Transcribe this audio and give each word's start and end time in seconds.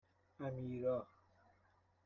امیرا 0.39 1.07